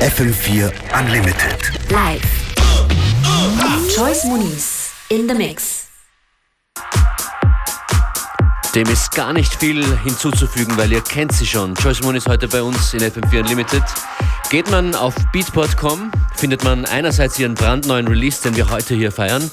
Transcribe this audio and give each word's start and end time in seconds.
FM4 0.00 0.72
Unlimited. 0.98 1.90
Live. 1.90 2.22
Choice 3.94 4.24
Muniz 4.24 4.92
in 5.10 5.28
the 5.28 5.34
Mix. 5.34 5.88
Dem 8.74 8.88
ist 8.88 9.10
gar 9.14 9.34
nicht 9.34 9.54
viel 9.56 9.84
hinzuzufügen, 9.98 10.78
weil 10.78 10.90
ihr 10.90 11.02
kennt 11.02 11.32
sie 11.32 11.46
schon. 11.46 11.74
Joyce 11.74 12.00
Moon 12.00 12.14
ist 12.14 12.28
heute 12.28 12.48
bei 12.48 12.62
uns 12.62 12.94
in 12.94 13.00
FM4 13.00 13.40
Unlimited. 13.40 13.82
Geht 14.48 14.70
man 14.70 14.94
auf 14.94 15.14
beatport.com, 15.32 16.10
findet 16.34 16.64
man 16.64 16.86
einerseits 16.86 17.38
ihren 17.38 17.54
brandneuen 17.54 18.08
Release, 18.08 18.42
den 18.42 18.56
wir 18.56 18.70
heute 18.70 18.94
hier 18.94 19.12
feiern, 19.12 19.50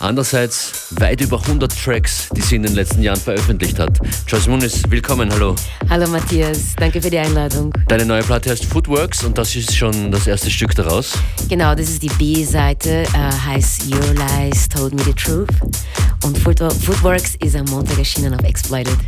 andererseits 0.00 0.86
weit 0.98 1.20
über 1.20 1.40
100 1.40 1.72
Tracks, 1.72 2.28
die 2.34 2.40
sie 2.40 2.56
in 2.56 2.62
den 2.62 2.74
letzten 2.74 3.02
Jahren 3.02 3.20
veröffentlicht 3.20 3.78
hat. 3.78 3.98
Joyce 4.26 4.48
Moonis, 4.48 4.82
willkommen, 4.88 5.30
hallo. 5.32 5.54
Hallo 5.88 6.08
Matthias, 6.08 6.74
danke 6.76 7.00
für 7.00 7.10
die 7.10 7.18
Einladung. 7.18 7.72
Deine 7.88 8.06
neue 8.06 8.22
Platte 8.22 8.50
heißt 8.50 8.64
Footworks 8.64 9.22
und 9.24 9.36
das 9.38 9.54
ist 9.54 9.76
schon 9.76 10.10
das 10.10 10.26
erste 10.26 10.50
Stück 10.50 10.74
daraus. 10.74 11.12
Genau, 11.48 11.74
das 11.74 11.88
ist 11.90 12.02
die 12.02 12.08
B-Seite, 12.08 13.02
äh, 13.02 13.06
heißt 13.14 13.86
Your 13.92 14.14
Lies 14.14 14.68
Told 14.68 14.94
Me 14.94 15.02
the 15.04 15.12
Truth 15.12 15.50
und 16.24 16.38
Footworks 16.38 17.36
ist 17.36 17.56
am 17.56 17.66
Montag 17.66 17.98
erschienen 17.98 18.34
auf 18.34 18.44
Exploited. 18.44 18.98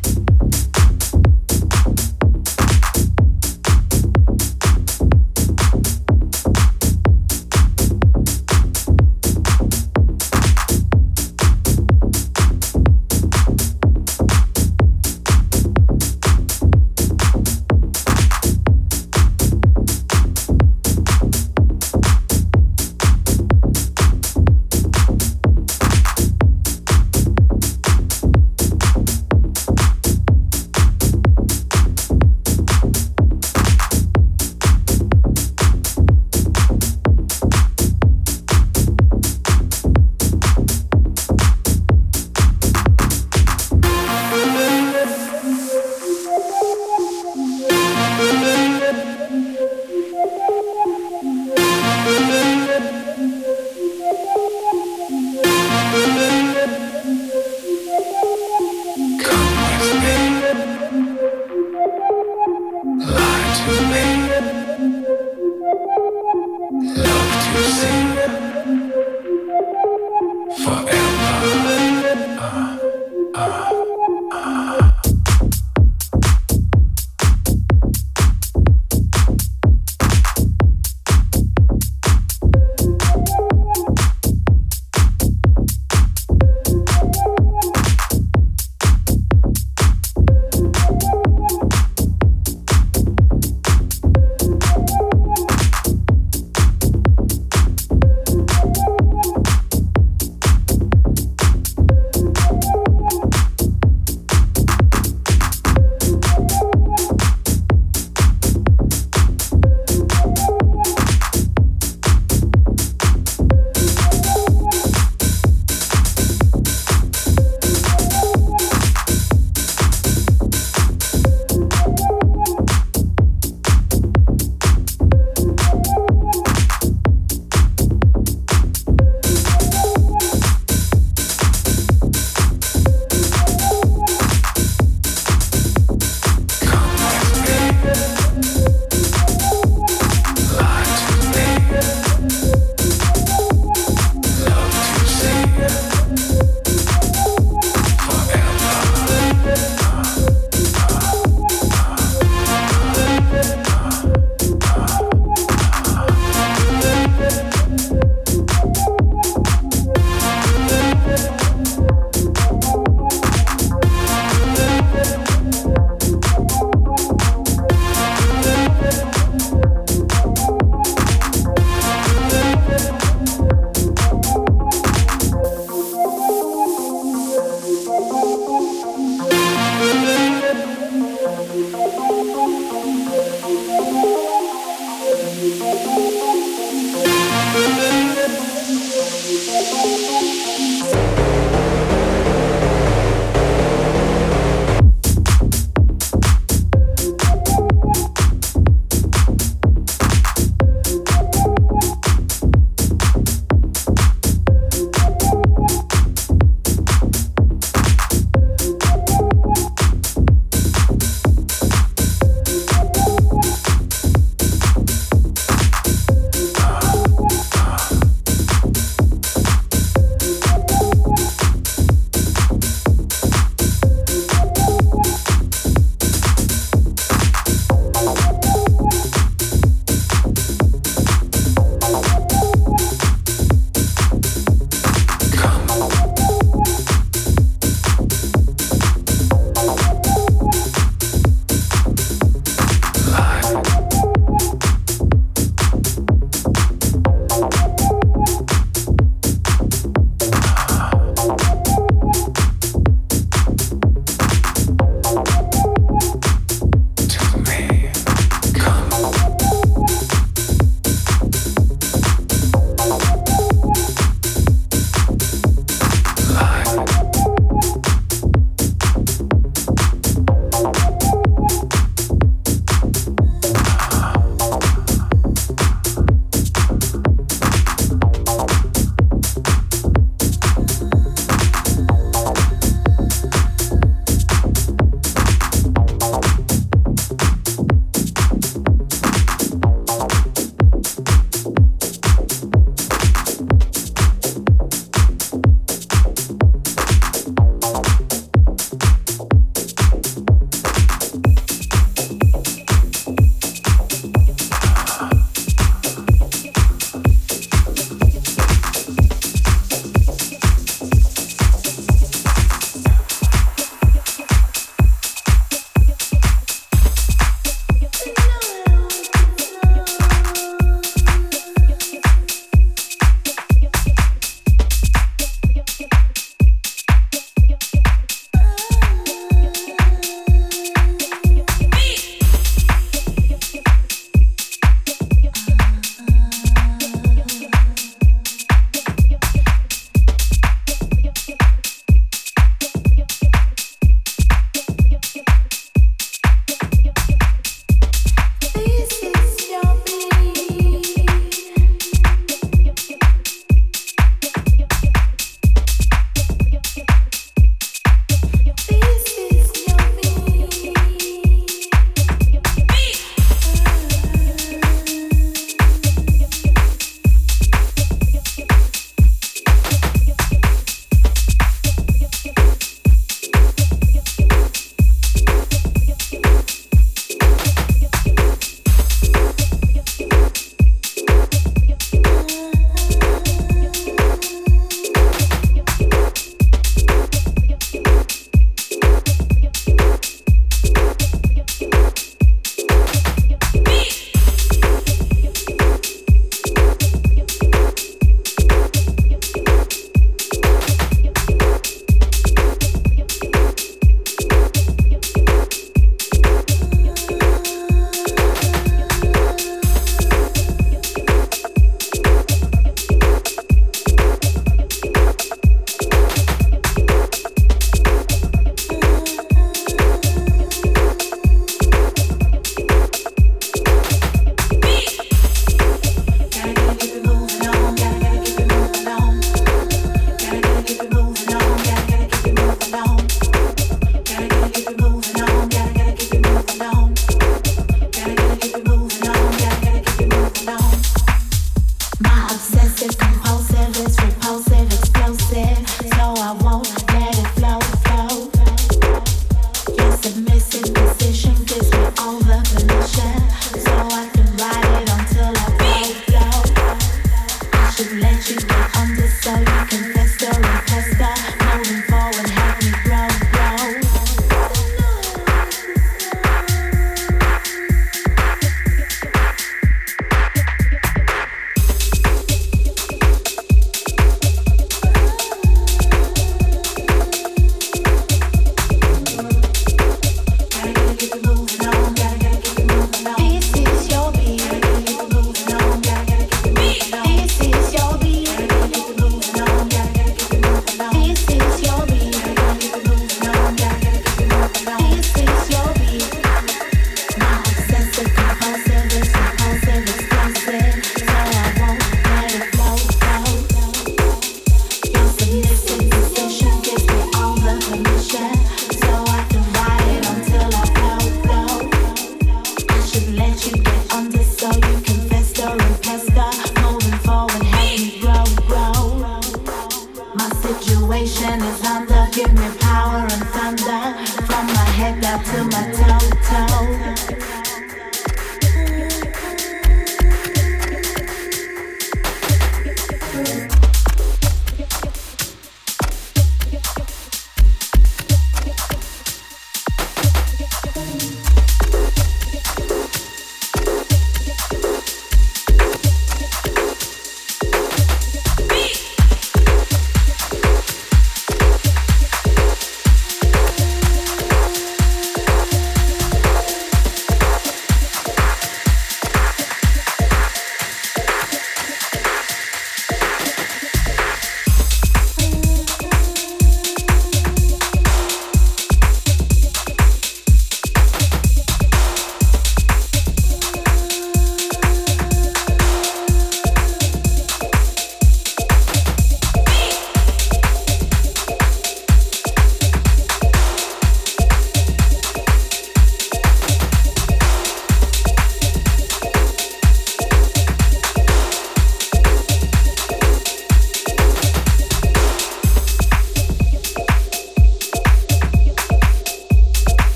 see. 67.63 68.02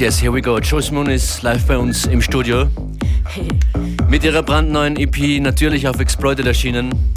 Yes, 0.00 0.18
here 0.18 0.32
we 0.32 0.40
go. 0.40 0.58
Joyce 0.58 0.92
Moon 0.92 1.10
ist 1.10 1.42
live 1.42 1.66
bei 1.66 1.76
uns 1.76 2.06
im 2.06 2.22
Studio. 2.22 2.68
Mit 4.08 4.24
ihrer 4.24 4.42
brandneuen 4.42 4.96
EP 4.96 5.42
natürlich 5.42 5.86
auf 5.86 6.00
Exploited 6.00 6.46
erschienen. 6.46 7.12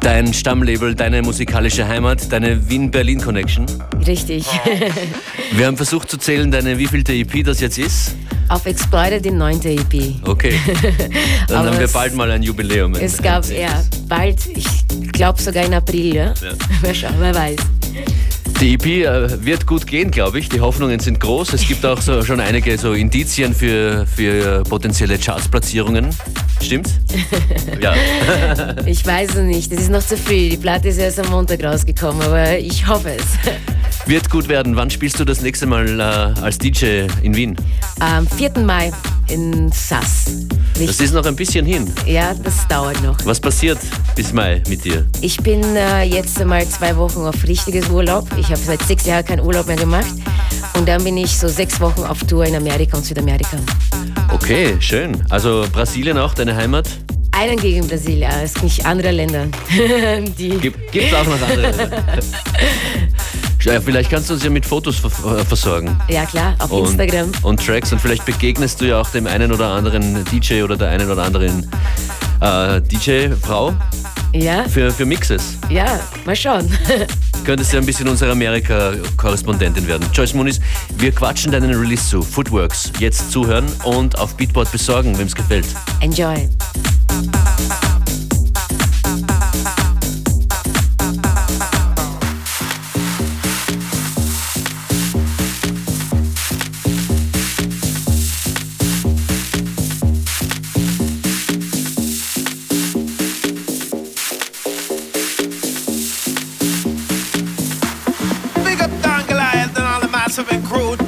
Dein 0.00 0.34
Stammlabel, 0.34 0.94
deine 0.94 1.22
musikalische 1.22 1.88
Heimat, 1.88 2.30
deine 2.30 2.68
Wien-Berlin-Connection. 2.68 3.64
Richtig. 4.06 4.44
Wir 5.52 5.66
haben 5.66 5.78
versucht 5.78 6.10
zu 6.10 6.18
zählen, 6.18 6.50
deine 6.50 6.76
wievielte 6.76 7.14
EP 7.14 7.42
das 7.42 7.60
jetzt 7.60 7.78
ist. 7.78 8.14
Auf 8.50 8.66
Exploited 8.66 9.24
die 9.24 9.30
neunte 9.30 9.70
EP. 9.70 10.16
Okay. 10.22 10.60
Dann 11.48 11.66
haben 11.66 11.78
wir 11.78 11.88
bald 11.88 12.14
mal 12.14 12.30
ein 12.30 12.42
Jubiläum. 12.42 12.94
Es 12.94 13.22
gab, 13.22 13.48
ja, 13.48 13.82
bald, 14.06 14.38
ich 14.54 14.66
glaube 15.12 15.40
sogar 15.40 15.64
in 15.64 15.72
April, 15.72 16.14
ja. 16.14 16.34
Ja. 16.42 17.10
Wer 17.18 17.34
weiß. 17.34 17.56
Die 18.60 18.74
EP 18.74 18.86
äh, 18.86 19.44
wird 19.44 19.66
gut 19.66 19.86
gehen, 19.86 20.10
glaube 20.10 20.38
ich. 20.38 20.48
Die 20.48 20.60
Hoffnungen 20.60 21.00
sind 21.00 21.20
groß. 21.20 21.52
Es 21.52 21.66
gibt 21.66 21.84
auch 21.84 22.00
so, 22.00 22.22
schon 22.22 22.40
einige 22.40 22.78
so 22.78 22.92
Indizien 22.92 23.54
für, 23.54 24.06
für 24.06 24.62
potenzielle 24.62 25.18
Chartsplatzierungen. 25.18 26.10
Stimmt's? 26.62 26.92
ja. 27.80 27.94
Ich 28.86 29.04
weiß 29.04 29.34
es 29.34 29.42
nicht, 29.42 29.72
es 29.72 29.80
ist 29.82 29.90
noch 29.90 30.02
zu 30.02 30.16
früh. 30.16 30.50
Die 30.50 30.56
Platte 30.56 30.88
ist 30.88 30.98
erst 30.98 31.20
am 31.20 31.30
Montag 31.30 31.62
rausgekommen, 31.64 32.22
aber 32.22 32.58
ich 32.58 32.86
hoffe 32.86 33.10
es. 33.16 33.24
Wird 34.06 34.28
gut 34.28 34.48
werden. 34.48 34.76
Wann 34.76 34.90
spielst 34.90 35.18
du 35.18 35.24
das 35.24 35.40
nächste 35.40 35.66
Mal 35.66 35.98
äh, 35.98 36.02
als 36.40 36.58
DJ 36.58 37.06
in 37.22 37.34
Wien? 37.34 37.56
Am 38.00 38.26
4. 38.26 38.52
Mai 38.58 38.92
in 39.28 39.72
Sass. 39.72 40.26
Das 40.78 41.00
ist 41.00 41.14
noch 41.14 41.24
ein 41.24 41.36
bisschen 41.36 41.64
hin. 41.64 41.90
ja, 42.06 42.34
das 42.34 42.68
dauert 42.68 43.02
noch. 43.02 43.16
Was 43.24 43.40
passiert 43.40 43.78
bis 44.14 44.32
Mai 44.32 44.62
mit 44.68 44.84
dir? 44.84 45.06
Ich 45.22 45.38
bin 45.38 45.62
äh, 45.76 46.02
jetzt 46.02 46.38
einmal 46.40 46.66
zwei 46.68 46.94
Wochen 46.96 47.20
auf 47.20 47.34
richtiges 47.46 47.88
Urlaub. 47.88 48.28
Ich 48.36 48.46
habe 48.48 48.58
seit 48.58 48.82
sechs 48.82 49.06
Jahren 49.06 49.24
keinen 49.24 49.40
Urlaub 49.40 49.66
mehr 49.66 49.76
gemacht. 49.76 50.12
Und 50.76 50.86
dann 50.86 51.02
bin 51.02 51.16
ich 51.16 51.38
so 51.38 51.48
sechs 51.48 51.80
Wochen 51.80 52.02
auf 52.02 52.18
Tour 52.24 52.44
in 52.44 52.56
Amerika 52.56 52.98
und 52.98 53.04
Südamerika. 53.04 53.56
Okay, 54.32 54.76
schön. 54.80 55.22
Also 55.30 55.64
Brasilien 55.72 56.18
auch, 56.18 56.34
deine 56.34 56.54
Heimat? 56.54 56.88
Einen 57.32 57.58
gegen 57.58 57.86
Brasilien, 57.88 58.30
es 58.44 58.52
gibt 58.54 58.64
nicht 58.64 58.86
andere 58.86 59.10
Länder. 59.12 59.46
Die, 60.38 60.50
Gibt 60.58 60.78
es 60.94 61.14
auch 61.14 61.24
noch 61.26 61.40
andere? 61.48 61.72
ja, 63.64 63.80
vielleicht 63.80 64.10
kannst 64.10 64.30
du 64.30 64.34
uns 64.34 64.44
ja 64.44 64.50
mit 64.50 64.64
Fotos 64.66 64.96
ver 64.96 65.10
versorgen. 65.44 65.96
ja 66.08 66.24
klar, 66.26 66.54
auf 66.58 66.70
Und, 66.70 66.84
Instagram. 66.90 67.30
und 67.42 67.64
Tracks 67.64 67.92
und 67.92 68.00
vielleicht 68.00 68.24
begegnest 68.24 68.80
du 68.80 68.86
ja 68.86 69.00
auch 69.00 69.08
dem 69.10 69.26
einen 69.26 69.52
oder 69.52 69.68
anderen 69.70 70.24
DJ 70.26 70.62
oder 70.62 70.76
der 70.76 70.90
einen 70.90 71.10
oder 71.10 71.22
anderen 71.22 71.70
äh, 72.40 72.80
DJ-Frau 72.82 73.74
Ja, 74.32 74.64
für, 74.68 74.90
für 74.90 75.06
Mixes. 75.06 75.56
ja, 75.70 76.00
mal 76.24 76.36
schauen. 76.36 76.70
Könntest 77.44 77.72
ja 77.74 77.78
ein 77.78 77.84
bisschen 77.86 78.08
unsere 78.08 78.32
Amerika-Korrespondentin 78.32 79.86
werden. 79.86 80.06
Joyce 80.14 80.32
Muniz, 80.34 80.60
wir 80.96 81.12
quatschen 81.12 81.52
deinen 81.52 81.74
Release 81.78 82.08
zu. 82.08 82.22
Footworks. 82.22 82.90
Jetzt 82.98 83.30
zuhören 83.30 83.66
und 83.84 84.18
auf 84.18 84.34
Beatport 84.34 84.72
besorgen, 84.72 85.16
wem 85.18 85.26
es 85.26 85.34
gefällt. 85.34 85.66
Enjoy. 86.00 86.48
I've 110.36 110.48
been 110.48 110.64
cruel. 110.64 111.03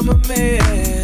I'm 0.00 0.08
a 0.10 0.28
man. 0.28 0.97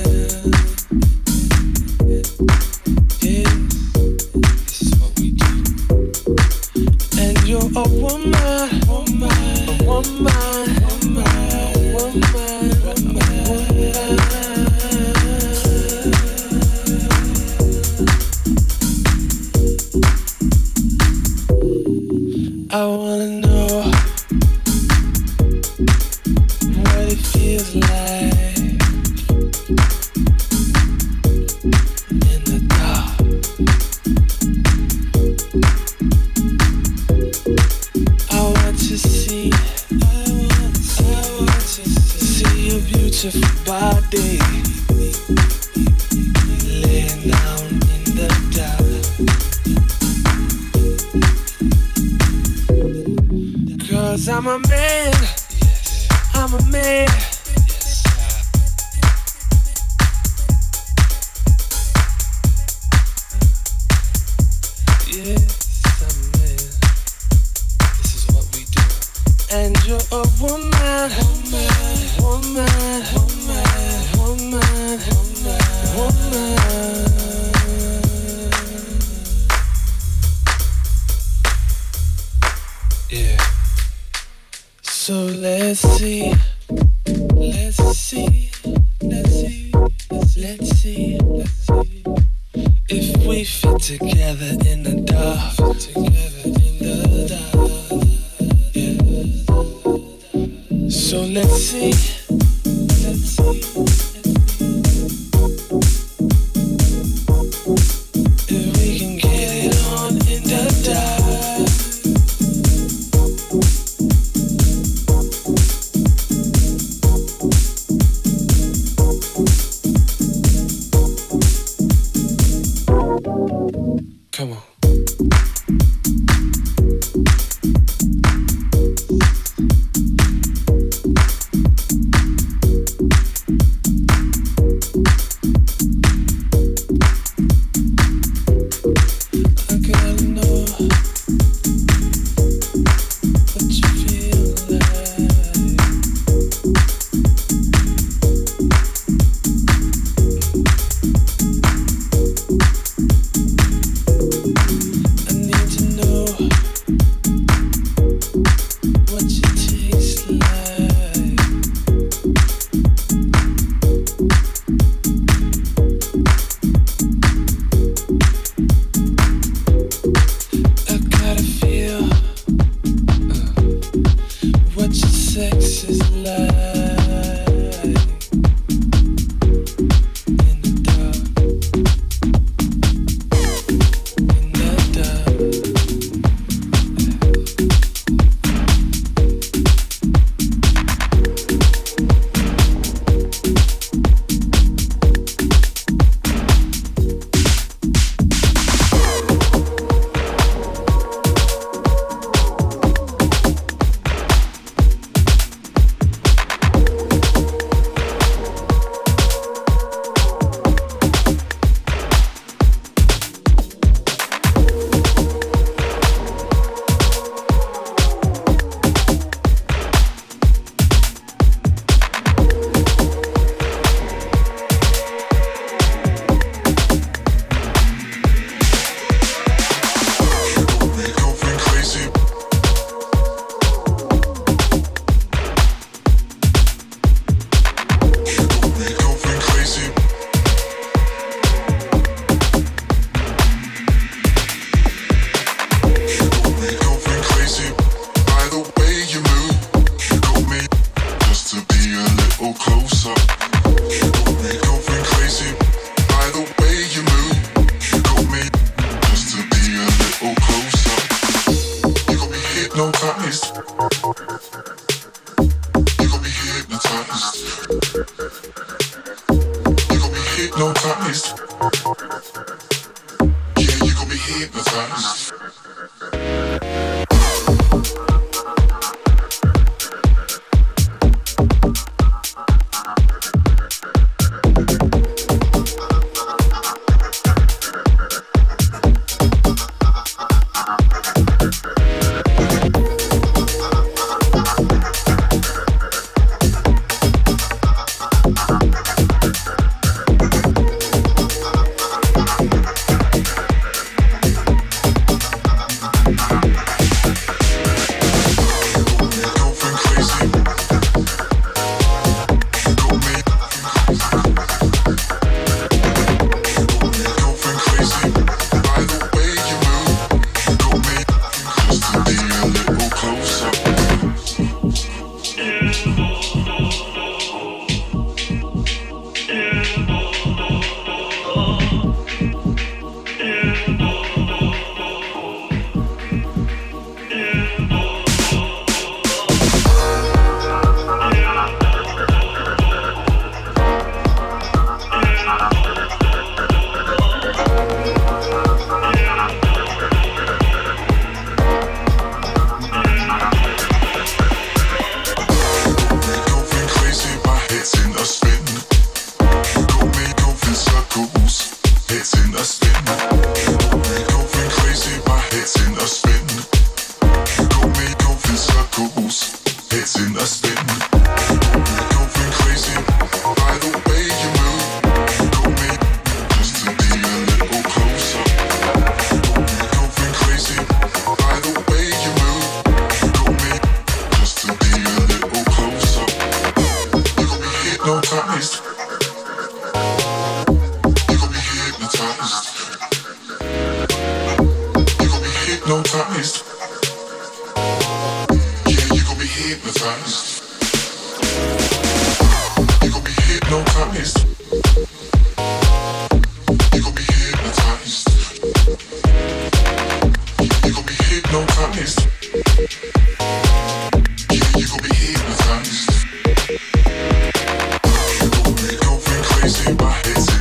crazy, 419.45 419.75
why 419.75 420.01
is 420.07 420.34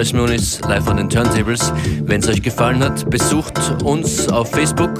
Joyce 0.00 0.14
Muniz 0.14 0.60
live 0.66 0.88
an 0.88 0.96
den 0.96 1.10
Turntables. 1.10 1.74
Wenn 2.04 2.22
es 2.22 2.28
euch 2.28 2.40
gefallen 2.40 2.82
hat, 2.82 3.10
besucht 3.10 3.58
uns 3.82 4.30
auf 4.30 4.50
Facebook 4.50 4.98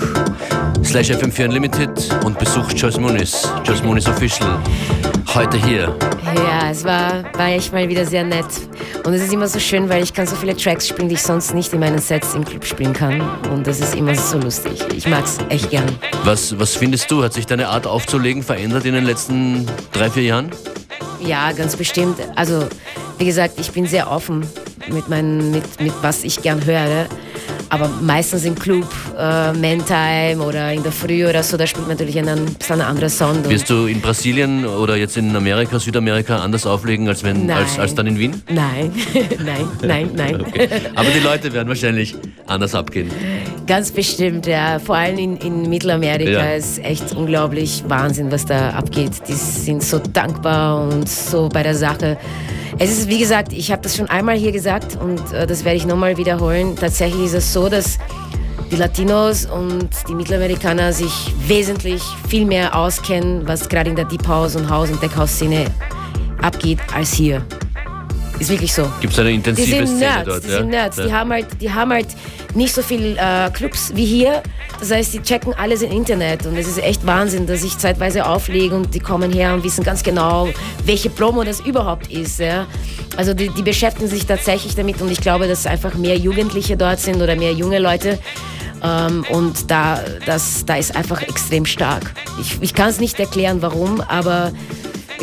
slash 0.85 1.11
FM4 1.11 1.47
Unlimited 1.47 1.91
und 2.23 2.39
besucht 2.39 2.79
Joyce 2.79 3.01
Muniz, 3.01 3.49
Joyce 3.65 3.83
Muniz 3.83 4.07
Official. 4.07 4.61
Heute 5.35 5.57
hier. 5.57 5.97
Ja, 6.37 6.71
es 6.71 6.85
war, 6.85 7.25
war 7.33 7.49
echt 7.49 7.73
mal 7.73 7.89
wieder 7.89 8.05
sehr 8.05 8.25
nett. 8.25 8.45
Und 9.07 9.15
es 9.15 9.23
ist 9.23 9.33
immer 9.33 9.49
so 9.49 9.59
schön, 9.59 9.89
weil 9.89 10.03
ich 10.03 10.13
kann 10.13 10.27
so 10.27 10.37
viele 10.37 10.55
Tracks 10.55 10.89
spielen, 10.89 11.09
die 11.09 11.15
ich 11.15 11.23
sonst 11.23 11.55
nicht 11.55 11.73
in 11.73 11.81
meinen 11.81 11.99
Sets 11.99 12.35
im 12.35 12.45
Club 12.45 12.67
spielen 12.67 12.93
kann. 12.93 13.23
Und 13.51 13.67
das 13.67 13.81
ist 13.81 13.95
immer 13.95 14.15
so 14.15 14.37
lustig. 14.37 14.85
Ich 14.95 15.09
mag 15.09 15.25
es 15.25 15.39
echt 15.49 15.71
gern. 15.71 15.89
Was, 16.25 16.59
was 16.59 16.77
findest 16.77 17.11
du? 17.11 17.25
Hat 17.25 17.33
sich 17.33 17.47
deine 17.47 17.69
Art 17.69 17.87
aufzulegen 17.87 18.43
verändert 18.43 18.85
in 18.85 18.93
den 18.93 19.07
letzten 19.07 19.65
drei, 19.93 20.11
vier 20.11 20.25
Jahren? 20.25 20.51
Ja, 21.25 21.53
ganz 21.53 21.75
bestimmt. 21.75 22.19
Also, 22.37 22.69
wie 23.17 23.25
gesagt, 23.25 23.55
ich 23.59 23.71
bin 23.71 23.87
sehr 23.87 24.11
offen 24.11 24.47
mit, 24.93 25.09
mein, 25.09 25.51
mit, 25.51 25.81
mit 25.81 25.93
was 26.03 26.25
ich 26.25 26.41
gern 26.43 26.65
höre. 26.65 27.07
Aber 27.73 27.89
meistens 28.01 28.45
im 28.45 28.57
Club, 28.57 28.89
äh, 29.17 29.53
Man-Time 29.53 30.43
oder 30.45 30.73
in 30.73 30.83
der 30.83 30.91
Früh 30.91 31.25
oder 31.29 31.43
so, 31.45 31.57
da 31.57 31.67
spielt 31.69 31.87
man 31.87 31.97
natürlich 31.97 32.19
einen, 32.19 32.41
ein 32.47 32.55
bisschen 32.55 32.81
anderer 32.81 33.09
Sound. 33.09 33.47
und- 33.47 33.49
Wirst 33.51 33.71
du 33.71 33.87
in 33.87 34.01
Brasilien 34.01 34.67
oder 34.67 34.97
jetzt 34.97 35.17
in 35.17 35.35
Amerika, 35.37 35.79
Südamerika 35.79 36.39
anders 36.39 36.67
auflegen 36.67 37.07
als, 37.07 37.23
wenn, 37.23 37.47
Nein. 37.47 37.59
als, 37.59 37.79
als 37.79 37.95
dann 37.95 38.09
in 38.09 38.19
Wien? 38.19 38.43
Nein, 38.51 38.91
nein, 39.45 39.69
nein, 39.83 40.11
nein. 40.17 40.41
Okay. 40.41 40.69
Aber 40.97 41.11
die 41.11 41.21
Leute 41.21 41.53
werden 41.53 41.69
wahrscheinlich 41.69 42.17
anders 42.49 42.75
abgehen. 42.75 43.09
Ganz 43.69 43.93
bestimmt, 43.93 44.47
ja. 44.47 44.81
Vor 44.81 44.97
allem 44.97 45.19
in, 45.19 45.37
in 45.37 45.71
Mittelamerika 45.71 46.31
Ja. 46.31 46.53
ist 46.55 46.81
echt 46.83 47.13
unglaublich 47.15 47.85
Wahnsinn, 47.87 48.33
was 48.33 48.45
da 48.47 48.71
abgeht. 48.71 49.13
Die 49.29 49.33
sind 49.35 49.85
so 49.85 50.01
dankbar 50.13 50.89
und 50.89 51.09
so 51.09 51.49
bei 51.49 51.63
der 51.63 51.77
Sache. 51.77 52.17
Es 52.83 52.91
ist, 52.91 53.09
wie 53.09 53.19
gesagt, 53.19 53.53
ich 53.53 53.71
habe 53.71 53.83
das 53.83 53.95
schon 53.95 54.09
einmal 54.09 54.37
hier 54.39 54.53
gesagt 54.53 54.97
und 54.99 55.21
äh, 55.35 55.47
das 55.47 55.65
werde 55.67 55.77
ich 55.77 55.85
nochmal 55.85 56.17
wiederholen. 56.17 56.77
Tatsächlich 56.77 57.27
ist 57.27 57.35
es 57.35 57.53
so, 57.53 57.69
dass 57.69 57.99
die 58.71 58.77
Latinos 58.77 59.45
und 59.45 59.91
die 60.09 60.15
Mittelamerikaner 60.15 60.91
sich 60.95 61.13
wesentlich 61.47 62.03
viel 62.27 62.47
mehr 62.47 62.75
auskennen, 62.75 63.47
was 63.47 63.69
gerade 63.69 63.91
in 63.91 63.97
der 63.97 64.07
Deep 64.07 64.27
House 64.27 64.57
und 64.57 64.71
House- 64.71 64.89
und 64.91 65.03
Deckhouse-Szene 65.03 65.67
abgeht, 66.41 66.79
als 66.95 67.13
hier. 67.13 67.45
Ist 68.39 68.49
wirklich 68.49 68.73
so. 68.73 68.91
Gibt 69.03 69.13
es 69.13 69.19
eine 69.19 69.29
Die 69.29 69.35
intensive 69.35 69.77
sind 69.77 69.87
Szene 69.87 69.99
Nerds, 70.01 70.25
dort? 70.25 70.45
die 70.45 70.49
sind 70.49 70.69
Nerds. 70.71 70.97
Ja. 70.97 71.05
Die, 71.05 71.13
haben 71.13 71.31
halt, 71.33 71.47
die 71.61 71.71
haben 71.71 71.93
halt 71.93 72.07
nicht 72.55 72.75
so 72.75 72.83
viel 72.83 73.17
äh, 73.19 73.51
Clubs 73.51 73.93
wie 73.95 74.05
hier. 74.05 74.43
Das 74.79 74.91
heißt, 74.91 75.15
die 75.15 75.23
checken 75.23 75.55
alles 75.55 75.83
im 75.83 75.91
Internet 75.91 76.47
und 76.47 76.57
es 76.57 76.67
ist 76.67 76.83
echt 76.83 77.07
Wahnsinn, 77.07 77.47
dass 77.47 77.63
ich 77.63 77.77
zeitweise 77.79 78.27
auflege 78.27 78.75
und 78.75 78.95
die 78.95 79.01
kommen 79.01 79.33
her 79.33 79.55
und 79.55 79.65
wissen 79.65 79.85
ganz 79.85 80.03
genau, 80.03 80.49
welche 80.85 81.11
Promo 81.11 81.45
das 81.45 81.61
überhaupt 81.61 82.11
ist. 82.11 82.41
Ja. 82.41 82.67
Also 83.17 83.35
die, 83.35 83.49
die 83.51 83.63
beschäftigen 83.63 84.09
sich 84.09 84.27
tatsächlich 84.27 84.75
damit 84.75 85.01
und 85.01 85.11
ich 85.11 85.21
glaube, 85.21 85.49
dass 85.49 85.67
einfach 85.67 85.95
mehr 85.95 86.17
Jugendliche 86.17 86.77
dort 86.77 87.01
sind 87.01 87.21
oder 87.21 87.37
mehr 87.37 87.53
junge 87.53 87.79
Leute. 87.79 88.19
Ähm, 88.83 89.25
und 89.31 89.71
da, 89.71 90.01
das, 90.25 90.65
da 90.65 90.77
ist 90.77 90.97
einfach 90.97 91.23
extrem 91.23 91.67
stark. 91.67 92.13
Ich, 92.41 92.59
ich 92.63 92.75
kann 92.75 92.89
es 92.89 93.01
nicht 93.01 93.19
erklären, 93.21 93.61
warum, 93.61 94.01
aber 94.01 94.53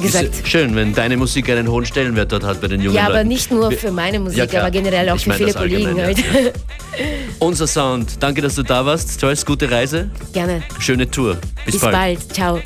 gesagt, 0.02 0.26
Ist 0.26 0.48
schön, 0.48 0.76
wenn 0.76 0.94
deine 0.94 1.18
Musik 1.18 1.50
einen 1.50 1.68
hohen 1.70 1.86
Stellenwert 1.86 2.32
dort 2.32 2.44
hat 2.44 2.62
bei 2.62 2.68
den 2.68 2.82
jungen 2.82 2.96
ja, 2.96 3.04
Leuten. 3.04 3.16
aber 3.16 3.24
nicht 3.24 3.52
nur 3.52 3.72
für 3.72 3.92
meine 3.92 4.20
Musik, 4.20 4.38
Ja, 4.38 4.46
klar. 4.48 4.64
aber 4.64 4.72
generell 4.72 5.10
auch 5.10 5.16
Ich 5.16 5.24
für 5.24 5.34
viele 5.34 5.54
Kollegen 5.54 5.98
ja. 5.98 6.08
Unser 7.40 7.68
Sound. 7.68 8.22
Danke, 8.22 8.42
dass 8.42 8.56
du 8.56 8.64
da 8.64 8.86
warst. 8.86 9.22
Joyce, 9.22 9.46
gute 9.46 9.70
Reise. 9.70 10.10
Gerne. 10.34 10.64
Schöne 10.80 11.10
Tour. 11.10 11.38
Bis, 11.66 11.76
Bis 11.76 11.82
bald. 11.82 12.34
Ciao. 12.34 12.60